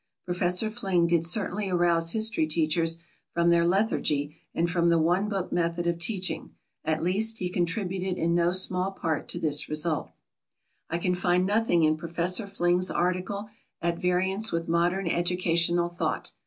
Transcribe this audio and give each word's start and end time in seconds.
Professor 0.25 0.71
Fling 0.71 1.05
did 1.05 1.23
certainly 1.23 1.69
arouse 1.69 2.09
history 2.13 2.47
teachers 2.47 2.97
from 3.35 3.51
their 3.51 3.67
lethargy 3.67 4.35
and 4.51 4.67
from 4.67 4.89
the 4.89 4.97
"one 4.97 5.29
book" 5.29 5.51
method 5.51 5.85
of 5.85 5.99
teaching; 5.99 6.55
at 6.83 7.03
least, 7.03 7.37
he 7.37 7.49
contributed 7.49 8.17
in 8.17 8.33
no 8.33 8.51
small 8.51 8.91
part 8.93 9.27
to 9.27 9.37
this 9.37 9.69
result. 9.69 10.09
I 10.89 10.97
can 10.97 11.13
find 11.13 11.45
nothing 11.45 11.83
in 11.83 11.97
Professor 11.97 12.47
Fling's 12.47 12.89
article 12.89 13.51
at 13.79 13.99
variance 13.99 14.51
with 14.51 14.67
modern 14.67 15.05
educational 15.07 15.89
thought. 15.89 16.31